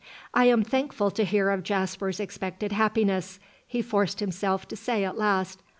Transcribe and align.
"I 0.33 0.45
am 0.45 0.63
thankful 0.63 1.11
to 1.11 1.23
hear 1.23 1.51
of 1.51 1.61
Jasper's 1.61 2.19
expected 2.19 2.71
happiness," 2.71 3.39
he 3.67 3.83
forced 3.83 4.19
himself 4.19 4.67
to 4.69 4.75
say 4.75 5.05
at 5.05 5.15
last. 5.15 5.61